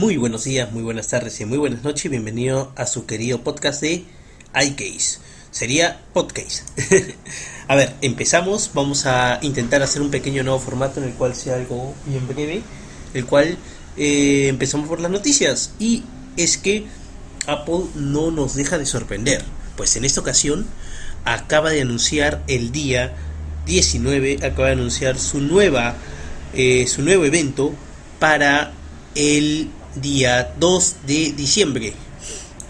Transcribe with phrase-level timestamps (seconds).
[0.00, 2.10] Muy buenos días, muy buenas tardes y muy buenas noches.
[2.10, 4.04] Bienvenido a su querido podcast de
[4.54, 5.18] iCase.
[5.50, 6.68] Sería podcast.
[7.68, 8.70] a ver, empezamos.
[8.72, 12.62] Vamos a intentar hacer un pequeño nuevo formato en el cual sea algo bien breve.
[13.14, 13.58] El cual
[13.96, 15.72] eh, empezamos por las noticias.
[15.78, 16.04] Y
[16.36, 16.86] es que
[17.46, 19.44] Apple no nos deja de sorprender.
[19.76, 20.66] Pues en esta ocasión
[21.24, 23.14] acaba de anunciar el día
[23.66, 25.94] 19, acaba de anunciar su nueva,
[26.54, 27.72] eh, su nuevo evento
[28.18, 28.72] para
[29.14, 31.94] el día 2 de diciembre.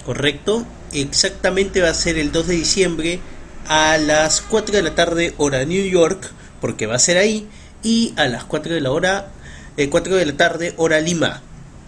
[0.04, 0.66] ¿Correcto?
[0.92, 3.20] Exactamente va a ser el 2 de diciembre
[3.68, 7.48] a las 4 de la tarde hora New York, porque va a ser ahí,
[7.82, 9.30] y a las 4 de la hora
[9.76, 11.42] eh, 4 de la tarde hora Lima.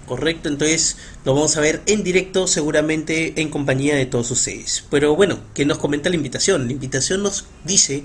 [0.07, 4.85] Correcto, entonces lo vamos a ver en directo seguramente en compañía de todos ustedes.
[4.91, 6.67] Pero bueno, ¿qué nos comenta la invitación?
[6.67, 8.03] La invitación nos dice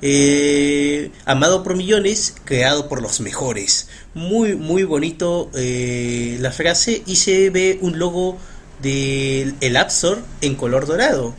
[0.00, 3.88] eh, amado por millones, creado por los mejores.
[4.14, 8.38] Muy, muy bonito eh, la frase y se ve un logo
[8.80, 11.34] del el App Store en color dorado.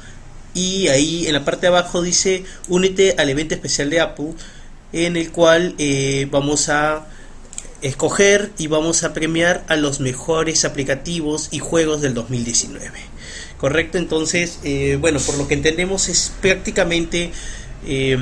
[0.54, 4.34] Y ahí en la parte de abajo dice únete al evento especial de Apple
[4.92, 7.08] en el cual eh, vamos a
[7.82, 12.92] escoger y vamos a premiar a los mejores aplicativos y juegos del 2019.
[13.58, 17.32] Correcto, entonces, eh, bueno, por lo que entendemos es prácticamente
[17.86, 18.18] eh,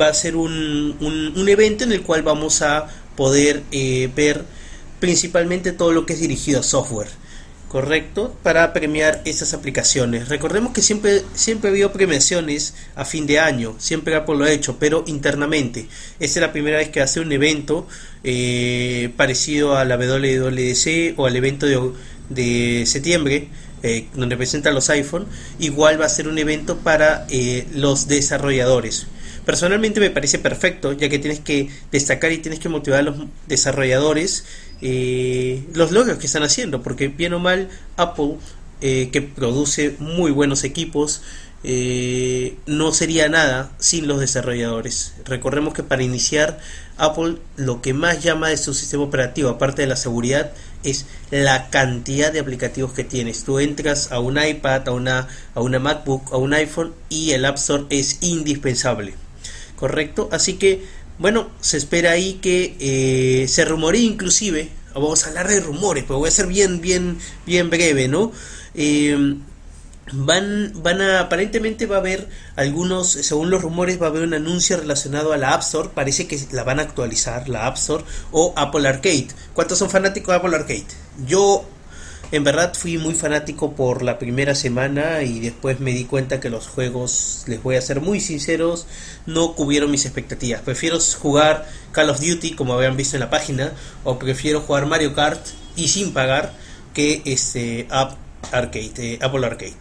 [0.00, 4.44] va a ser un, un, evento en el cual vamos a poder eh, ver
[4.98, 7.08] principalmente todo lo que es dirigido a software
[7.68, 13.38] correcto para premiar estas aplicaciones recordemos que siempre siempre ha habido premiaciones a fin de
[13.38, 15.88] año siempre Apple lo ha hecho pero internamente
[16.18, 17.86] esta es la primera vez que hace un evento
[18.24, 21.92] eh, parecido a la WWDC o al evento de,
[22.30, 23.48] de septiembre
[23.84, 25.26] eh, donde presentan los iPhone,
[25.60, 29.06] igual va a ser un evento para eh, los desarrolladores.
[29.46, 33.16] Personalmente me parece perfecto, ya que tienes que destacar y tienes que motivar a los
[33.46, 34.44] desarrolladores
[34.80, 38.36] eh, los logros que están haciendo, porque bien o mal Apple,
[38.80, 41.22] que produce muy buenos equipos,
[41.64, 45.14] no sería nada sin los desarrolladores.
[45.24, 46.60] Recordemos que para iniciar
[46.96, 50.52] Apple lo que más llama de su sistema operativo, aparte de la seguridad,
[50.84, 53.44] es la cantidad de aplicativos que tienes.
[53.44, 57.44] Tú entras a un iPad, a una, a una MacBook, a un iPhone y el
[57.44, 59.14] App Store es indispensable.
[59.76, 60.28] ¿Correcto?
[60.32, 60.84] Así que,
[61.18, 66.18] bueno, se espera ahí que eh, se rumorea inclusive, vamos a hablar de rumores, pero
[66.18, 68.32] voy a ser bien, bien, bien breve, ¿no?
[68.74, 69.36] Eh,
[70.12, 74.34] van, van a, aparentemente va a haber algunos, según los rumores, va a haber un
[74.34, 78.04] anuncio relacionado a la App Store, parece que la van a actualizar, la App Store,
[78.30, 79.28] o Apple Arcade.
[79.54, 80.86] ¿Cuántos son fanáticos de Apple Arcade?
[81.26, 81.64] Yo,
[82.30, 86.50] en verdad, fui muy fanático por la primera semana y después me di cuenta que
[86.50, 88.86] los juegos, les voy a ser muy sinceros,
[89.26, 90.60] no cubrieron mis expectativas.
[90.60, 93.72] Prefiero jugar Call of Duty, como habían visto en la página,
[94.04, 95.40] o prefiero jugar Mario Kart
[95.74, 96.52] y sin pagar
[96.92, 98.16] que este App
[98.52, 99.76] Arcade, eh, Apple Arcade.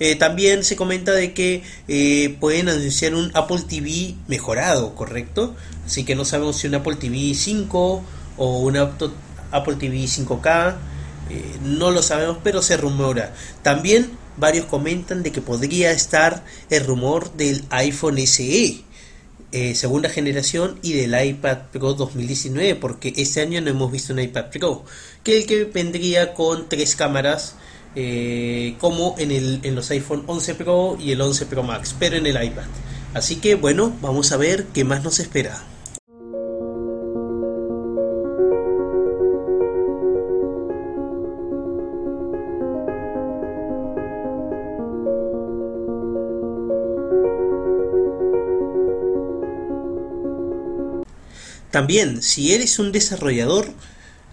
[0.00, 5.54] Eh, también se comenta de que eh, pueden anunciar un Apple TV mejorado, ¿correcto?
[5.86, 8.04] Así que no sabemos si un Apple TV 5
[8.36, 10.76] o un Apple TV 5K,
[11.62, 13.34] no lo sabemos, pero se rumora.
[13.62, 18.84] También varios comentan de que podría estar el rumor del iPhone SE.
[19.74, 24.46] segunda generación y del iPad Pro 2019 porque este año no hemos visto un iPad
[24.50, 24.84] Pro
[25.22, 27.54] que el que vendría con tres cámaras
[27.96, 32.16] eh, como en, el, en los iPhone 11 Pro y el 11 Pro Max, pero
[32.16, 32.64] en el iPad.
[33.14, 35.62] Así que bueno, vamos a ver qué más nos espera.
[51.74, 53.66] También, si eres un desarrollador,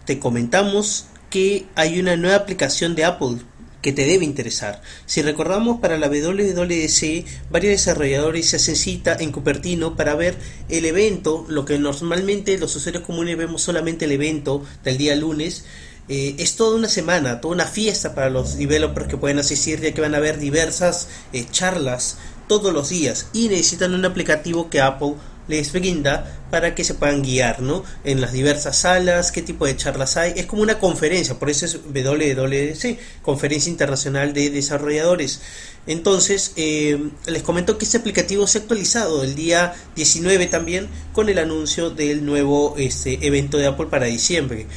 [0.05, 3.37] te comentamos que hay una nueva aplicación de Apple
[3.81, 4.83] que te debe interesar.
[5.07, 10.35] Si recordamos para la WWDC, varios desarrolladores se hacen cita en Cupertino para ver
[10.69, 15.65] el evento, lo que normalmente los usuarios comunes vemos solamente el evento del día lunes.
[16.09, 19.95] Eh, es toda una semana, toda una fiesta para los developers que pueden asistir, ya
[19.95, 22.17] que van a haber diversas eh, charlas
[22.47, 25.15] todos los días y necesitan un aplicativo que Apple
[25.51, 27.57] les brinda para que se puedan guiar
[28.03, 30.33] en las diversas salas, qué tipo de charlas hay.
[30.35, 35.41] Es como una conferencia, por eso es WWDC, Conferencia Internacional de Desarrolladores.
[35.87, 41.29] Entonces, eh, les comento que este aplicativo se ha actualizado el día 19 también con
[41.29, 44.67] el anuncio del nuevo este, evento de Apple para diciembre.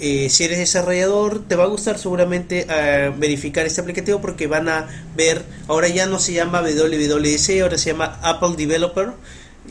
[0.00, 4.68] eh, si eres desarrollador, te va a gustar seguramente eh, verificar este aplicativo porque van
[4.68, 9.12] a ver, ahora ya no se llama WWDC, ahora se llama Apple Developer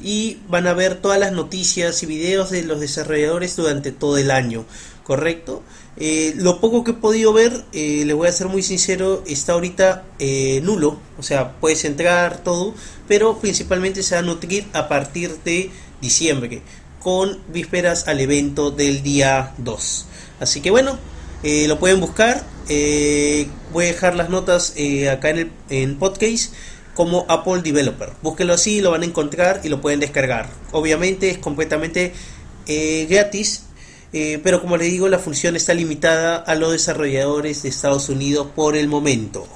[0.01, 4.31] y van a ver todas las noticias y videos de los desarrolladores durante todo el
[4.31, 4.65] año,
[5.03, 5.63] ¿correcto?
[5.97, 9.53] Eh, lo poco que he podido ver, eh, le voy a ser muy sincero, está
[9.53, 12.73] ahorita eh, nulo, o sea, puedes entrar todo,
[13.07, 15.69] pero principalmente se va a nutrir a partir de
[16.01, 16.61] diciembre,
[16.99, 20.05] con vísperas al evento del día 2.
[20.39, 20.97] Así que bueno,
[21.43, 24.73] lo pueden buscar, voy a dejar las notas
[25.11, 26.53] acá en el en podcast
[26.93, 28.09] como Apple Developer.
[28.21, 30.49] Búsquenlo así, lo van a encontrar y lo pueden descargar.
[30.71, 32.13] Obviamente es completamente
[33.09, 33.65] gratis
[34.13, 38.47] eh, pero como le digo, la función está limitada a los desarrolladores de Estados Unidos
[38.55, 39.47] por el momento.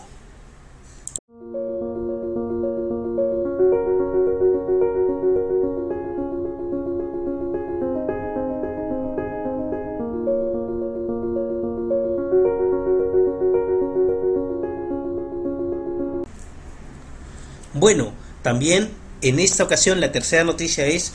[17.76, 18.90] Bueno, también
[19.22, 21.12] en esta ocasión la tercera noticia es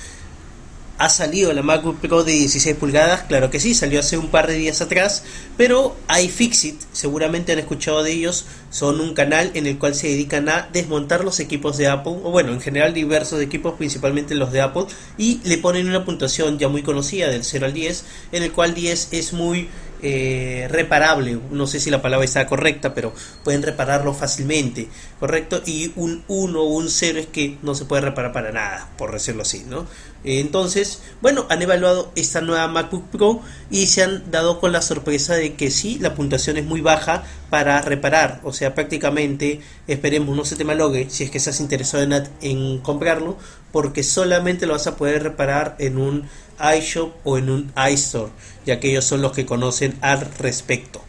[0.98, 3.22] ¿Ha salido la MacBook Pro de 16 pulgadas?
[3.22, 5.24] Claro que sí, salió hace un par de días atrás,
[5.56, 10.50] pero iFixit, seguramente han escuchado de ellos, son un canal en el cual se dedican
[10.50, 14.60] a desmontar los equipos de Apple, o bueno, en general diversos equipos, principalmente los de
[14.60, 14.84] Apple,
[15.16, 18.74] y le ponen una puntuación ya muy conocida del 0 al 10, en el cual
[18.74, 19.70] 10 es muy
[20.02, 23.12] eh, reparable, no sé si la palabra está correcta, pero
[23.44, 24.88] pueden repararlo fácilmente,
[25.18, 25.62] ¿correcto?
[25.66, 29.12] Y un 1 o un 0 es que no se puede reparar para nada, por
[29.12, 29.86] decirlo así, ¿no?
[30.22, 35.34] Entonces, bueno, han evaluado esta nueva MacBook Pro y se han dado con la sorpresa
[35.34, 40.44] de que sí, la puntuación es muy baja para reparar, o sea, prácticamente, esperemos no
[40.44, 43.38] se te malogue si es que estás interesado en, en comprarlo,
[43.72, 46.28] porque solamente lo vas a poder reparar en un
[46.60, 48.32] iShop o en un iStore,
[48.66, 51.02] ya que ellos son los que conocen al respecto.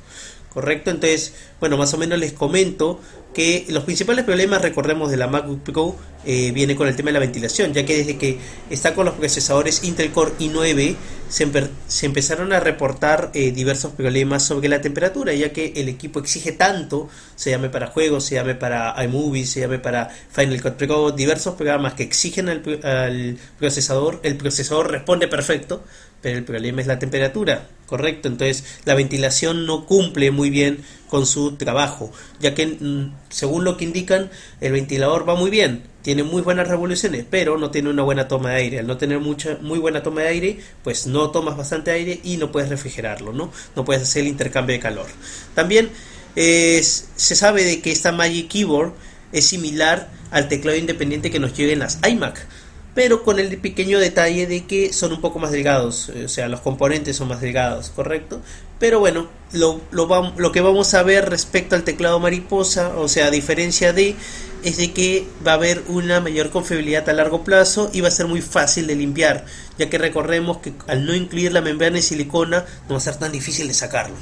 [0.54, 0.92] ¿Correcto?
[0.92, 3.00] Entonces, bueno, más o menos les comento
[3.34, 5.96] que los principales problemas, recordemos, de la MacBook Pro
[6.26, 8.38] eh, viene con el tema de la ventilación, ya que desde que
[8.70, 10.96] está con los procesadores Intel Core i9
[11.30, 11.48] se,
[11.88, 16.52] se empezaron a reportar eh, diversos problemas sobre la temperatura, ya que el equipo exige
[16.52, 17.08] tanto,
[17.38, 21.56] se llame para juegos, se llame para iMovie, se llame para Final Cut Pro, diversos
[21.56, 25.84] programas que exigen al procesador, el procesador responde perfecto,
[26.22, 28.30] pero el problema es la temperatura, correcto.
[28.30, 30.80] Entonces la ventilación no cumple muy bien
[31.10, 32.10] con su trabajo,
[32.40, 36.70] ya que mm, según lo que indican, el ventilador va muy bien, tiene muy buenas
[36.70, 38.80] revoluciones, pero no tiene una buena toma de aire.
[38.80, 42.38] Al no tener mucha, muy buena toma de aire, pues no tomas bastante aire y
[42.38, 43.52] no puedes refrigerarlo, ¿no?
[43.76, 45.08] No puedes hacer el intercambio de calor.
[45.54, 45.90] También
[46.34, 48.94] se sabe de que esta Magic Keyboard
[49.34, 52.48] es similar al teclado independiente que nos llega en las iMac
[52.94, 56.60] pero con el pequeño detalle de que son un poco más delgados, o sea, los
[56.60, 58.42] componentes son más delgados, ¿correcto?
[58.80, 63.28] Pero bueno, lo, lo, lo que vamos a ver respecto al teclado mariposa, o sea,
[63.28, 64.16] a diferencia de,
[64.64, 68.12] es de que va a haber una mayor confiabilidad a largo plazo y va a
[68.12, 69.46] ser muy fácil de limpiar,
[69.78, 73.18] ya que recordemos que al no incluir la membrana de silicona no va a ser
[73.18, 74.16] tan difícil de sacarlo,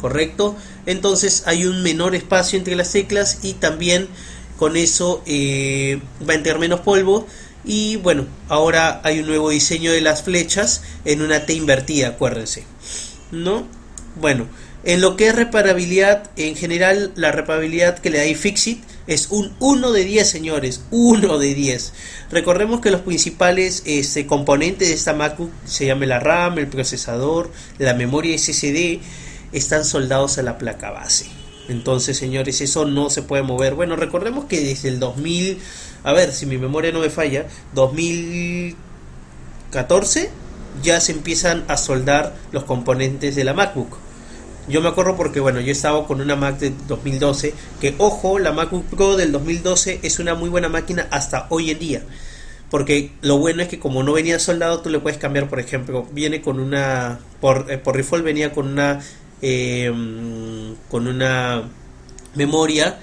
[0.00, 0.56] ¿correcto?
[0.86, 4.08] Entonces hay un menor espacio entre las teclas y también
[4.58, 7.26] con eso eh, va a entrar menos polvo
[7.64, 12.64] y bueno, ahora hay un nuevo diseño de las flechas en una T invertida, acuérdense.
[13.30, 13.66] ¿No?
[14.20, 14.46] Bueno,
[14.84, 19.54] en lo que es reparabilidad, en general la reparabilidad que le da iFixit es un
[19.58, 21.92] 1 de 10, señores, 1 de 10.
[22.30, 27.50] Recordemos que los principales este, componentes de esta MacBook se llama la RAM, el procesador,
[27.78, 29.00] la memoria SSD,
[29.52, 31.26] están soldados a la placa base.
[31.68, 33.74] Entonces, señores, eso no se puede mover.
[33.74, 35.58] Bueno, recordemos que desde el 2000
[36.04, 40.30] a ver, si mi memoria no me falla, 2014
[40.82, 43.96] ya se empiezan a soldar los componentes de la MacBook.
[44.68, 48.52] Yo me acuerdo porque, bueno, yo estaba con una Mac de 2012, que ojo, la
[48.52, 52.02] MacBook Pro del 2012 es una muy buena máquina hasta hoy en día.
[52.70, 56.06] Porque lo bueno es que como no venía soldado, tú le puedes cambiar, por ejemplo,
[56.12, 59.00] viene con una, por, eh, por default venía con una,
[59.42, 61.62] em, con una
[62.34, 62.98] memoria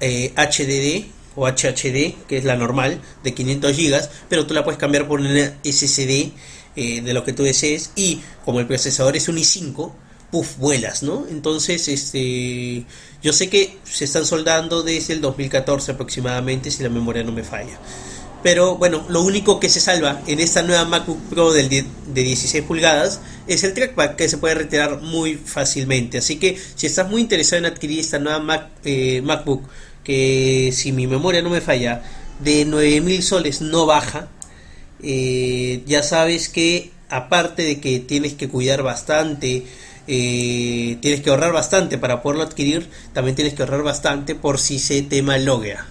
[0.00, 4.78] eh, HDD o HHD, que es la normal, de 500 GB, pero tú la puedes
[4.78, 6.32] cambiar por una SSD
[6.74, 9.92] eh, de lo que tú desees y como el procesador es un i5,
[10.30, 11.26] puff, vuelas, ¿no?
[11.30, 12.84] Entonces, este,
[13.22, 17.44] yo sé que se están soldando desde el 2014 aproximadamente, si la memoria no me
[17.44, 17.78] falla.
[18.42, 23.20] Pero bueno, lo único que se salva en esta nueva MacBook Pro de 16 pulgadas
[23.48, 26.18] es el trackpad que se puede retirar muy fácilmente.
[26.18, 29.62] Así que si estás muy interesado en adquirir esta nueva Mac, eh, MacBook
[30.06, 32.02] que si mi memoria no me falla,
[32.38, 34.28] de 9000 soles no baja,
[35.02, 39.64] eh, ya sabes que aparte de que tienes que cuidar bastante
[40.06, 44.78] eh, tienes que ahorrar bastante para poderlo adquirir, también tienes que ahorrar bastante por si
[44.78, 45.86] se te maloguea.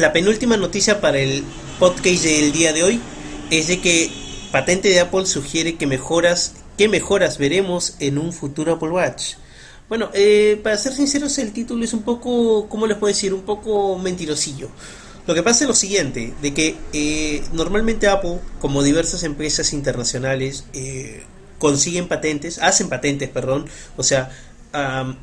[0.00, 1.44] La penúltima noticia para el
[1.78, 3.00] podcast del día de hoy
[3.50, 4.10] es de que
[4.50, 9.34] patente de Apple sugiere que mejoras, qué mejoras veremos en un futuro Apple Watch.
[9.90, 13.34] Bueno, eh, para ser sinceros, el título es un poco, ¿cómo les puedo decir?
[13.34, 14.70] Un poco mentirosillo.
[15.26, 20.64] Lo que pasa es lo siguiente, de que eh, normalmente Apple, como diversas empresas internacionales,
[20.72, 21.24] eh,
[21.58, 23.66] consiguen patentes, hacen patentes, perdón,
[23.98, 24.30] o sea,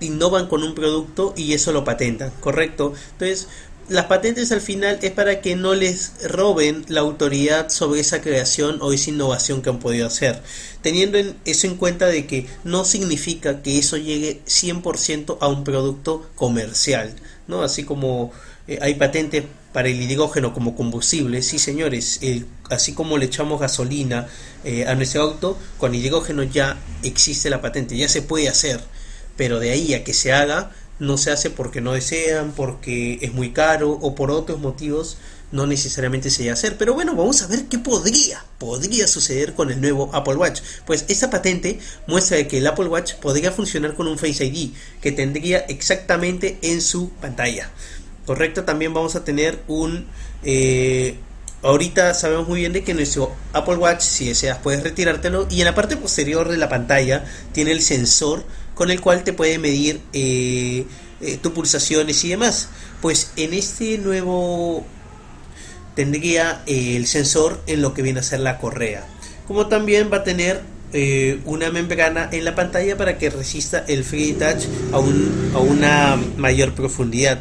[0.02, 2.94] innovan con un producto y eso lo patentan, ¿correcto?
[3.14, 3.48] Entonces,
[3.90, 8.80] las patentes al final es para que no les roben la autoridad sobre esa creación
[8.82, 10.42] o esa innovación que han podido hacer.
[10.82, 16.30] Teniendo eso en cuenta de que no significa que eso llegue 100% a un producto
[16.36, 17.14] comercial,
[17.48, 17.64] ¿no?
[17.64, 18.32] Así como
[18.68, 22.20] eh, hay patentes para el hidrógeno como combustible, sí señores,
[22.70, 24.28] así como le echamos gasolina
[24.64, 28.82] eh, a nuestro auto, con hidrógeno ya existe la patente, ya se puede hacer,
[29.36, 33.34] pero de ahí a que se haga, no se hace porque no desean, porque es
[33.34, 35.18] muy caro o por otros motivos
[35.52, 36.78] no necesariamente se debe hacer.
[36.78, 40.62] Pero bueno, vamos a ver qué podría, podría suceder con el nuevo Apple Watch.
[40.86, 45.12] Pues esta patente muestra que el Apple Watch podría funcionar con un Face ID que
[45.12, 47.72] tendría exactamente en su pantalla.
[48.26, 50.06] Correcto, también vamos a tener un...
[50.44, 51.18] Eh,
[51.64, 55.66] ahorita sabemos muy bien de que nuestro Apple Watch, si deseas, puedes retirártelo y en
[55.66, 58.44] la parte posterior de la pantalla tiene el sensor
[58.78, 60.86] con el cual te puede medir eh,
[61.20, 62.70] eh, tus pulsaciones y demás.
[63.02, 64.86] Pues en este nuevo
[65.96, 69.04] tendría eh, el sensor en lo que viene a ser la correa.
[69.48, 70.62] Como también va a tener
[71.44, 75.00] una membrana en la pantalla para que resista el free touch a,
[75.60, 77.40] una mayor profundidad.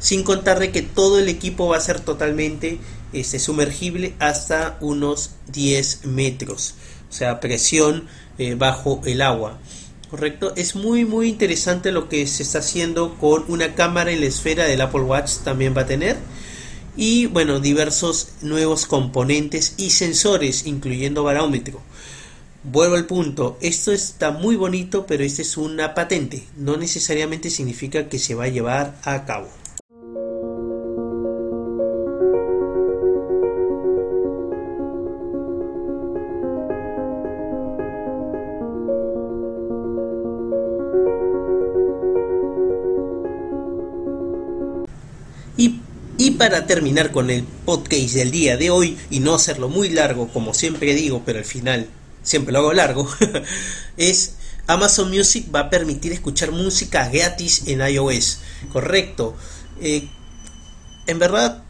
[0.00, 2.78] Sin contar de que todo el equipo va a ser totalmente
[3.12, 6.74] este, sumergible hasta unos 10 metros.
[7.08, 8.08] O sea, presión
[8.58, 9.60] bajo el agua.
[10.10, 14.26] Correcto, es muy muy interesante lo que se está haciendo con una cámara en la
[14.26, 16.16] esfera del Apple Watch también va a tener
[16.96, 21.80] y bueno, diversos nuevos componentes y sensores incluyendo barómetro.
[22.64, 28.08] Vuelvo al punto, esto está muy bonito, pero esta es una patente, no necesariamente significa
[28.08, 29.59] que se va a llevar a cabo.
[46.40, 50.54] Para terminar con el podcast del día de hoy y no hacerlo muy largo, como
[50.54, 51.86] siempre digo, pero al final
[52.22, 53.06] siempre lo hago largo,
[53.98, 58.38] es Amazon Music va a permitir escuchar música gratis en iOS.
[58.72, 59.36] Correcto.
[59.82, 60.08] Eh,
[61.06, 61.62] en verdad,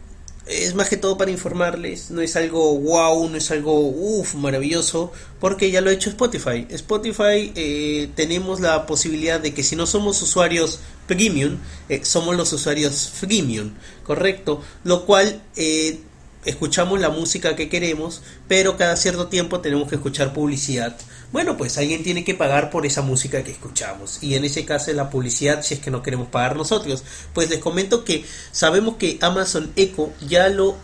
[0.45, 5.11] es más que todo para informarles, no es algo wow, no es algo uff, maravilloso,
[5.41, 6.65] porque ya lo ha hecho Spotify.
[6.69, 10.79] Spotify eh, tenemos la posibilidad de que si no somos usuarios
[11.11, 11.57] premium,
[11.89, 13.73] eh, somos los usuarios freemium,
[14.05, 15.99] correcto, lo cual eh,
[16.45, 20.95] escuchamos la música que queremos, pero cada cierto tiempo tenemos que escuchar publicidad.
[21.33, 24.23] Bueno, pues alguien tiene que pagar por esa música que escuchamos.
[24.23, 27.03] Y en ese caso la publicidad si es que no queremos pagar nosotros.
[27.33, 30.77] Pues les comento que sabemos que Amazon Echo ya lo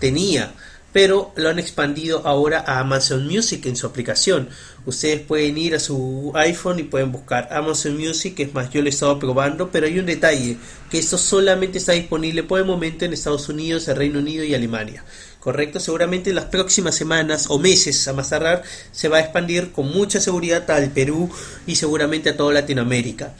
[0.00, 0.54] tenía
[0.94, 4.48] pero lo han expandido ahora a Amazon Music en su aplicación.
[4.86, 8.86] Ustedes pueden ir a su iPhone y pueden buscar Amazon Music, es más, yo lo
[8.86, 10.56] he estado probando, pero hay un detalle,
[10.88, 14.54] que esto solamente está disponible por el momento en Estados Unidos, el Reino Unido y
[14.54, 15.04] Alemania.
[15.40, 15.80] ¿Correcto?
[15.80, 19.90] Seguramente en las próximas semanas o meses a más tardar se va a expandir con
[19.90, 21.28] mucha seguridad al Perú
[21.66, 23.34] y seguramente a toda Latinoamérica.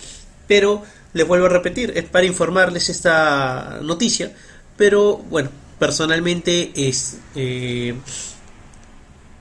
[0.48, 0.82] Pero
[1.12, 4.32] les vuelvo a repetir, es para informarles esta noticia,
[4.76, 5.50] pero bueno,
[5.84, 7.94] personalmente es eh,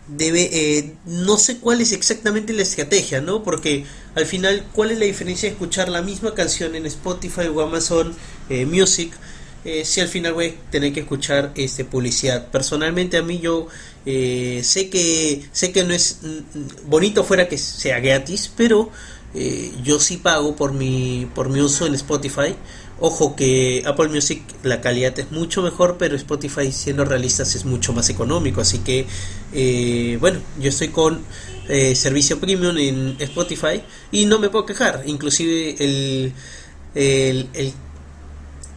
[0.10, 5.00] debe eh, no sé cuál es exactamente la estrategia no porque al final cuál es
[5.00, 8.14] la diferencia de escuchar la misma canción en Spotify o Amazon
[8.50, 9.14] eh, Music
[9.86, 13.70] si al final voy a tener que escuchar este publicidad personalmente a mí yo
[14.04, 18.92] sé que sé que no es mm, bonito fuera que sea gratis pero
[19.84, 22.56] yo sí pago por mi por mi uso en Spotify
[23.06, 27.92] Ojo que Apple Music la calidad es mucho mejor, pero Spotify siendo realistas es mucho
[27.92, 28.62] más económico.
[28.62, 29.06] Así que,
[29.52, 31.22] eh, bueno, yo estoy con
[31.68, 35.04] eh, servicio premium en Spotify y no me puedo quejar.
[35.06, 36.34] Inclusive el,
[36.96, 37.74] el,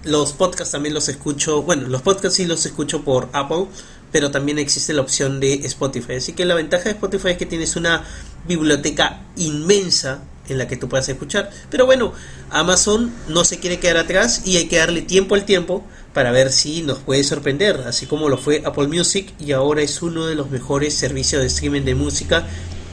[0.02, 3.66] los podcasts también los escucho, bueno, los podcasts sí los escucho por Apple,
[4.10, 6.14] pero también existe la opción de Spotify.
[6.14, 8.02] Así que la ventaja de Spotify es que tienes una
[8.48, 11.50] biblioteca inmensa en la que tú puedas escuchar.
[11.70, 12.12] Pero bueno,
[12.50, 15.84] Amazon no se quiere quedar atrás y hay que darle tiempo al tiempo
[16.16, 20.00] para ver si nos puede sorprender, así como lo fue Apple Music y ahora es
[20.00, 22.46] uno de los mejores servicios de streaming de música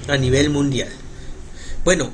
[0.10, 0.90] a nivel mundial.
[1.86, 2.12] Bueno,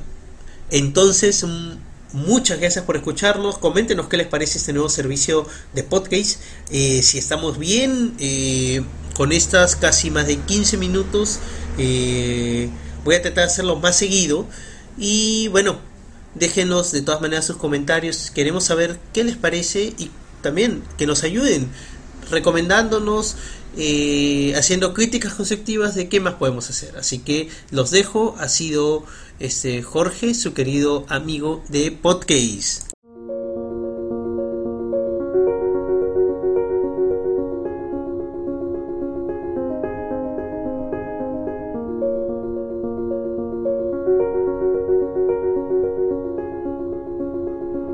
[0.70, 1.72] entonces mm,
[2.12, 7.18] muchas gracias por escucharnos, coméntenos qué les parece este nuevo servicio de podcast, eh, si
[7.18, 8.82] estamos bien eh,
[9.16, 11.40] con estas casi más de 15 minutos,
[11.78, 12.68] eh,
[13.04, 14.46] voy a tratar de hacerlo más seguido
[15.00, 15.80] y bueno,
[16.34, 18.30] déjenos de todas maneras sus comentarios.
[18.30, 20.10] Queremos saber qué les parece y
[20.42, 21.70] también que nos ayuden
[22.30, 23.36] recomendándonos,
[23.78, 26.96] eh, haciendo críticas constructivas de qué más podemos hacer.
[26.98, 28.36] Así que los dejo.
[28.38, 29.04] Ha sido
[29.38, 32.89] este Jorge, su querido amigo de Podcast.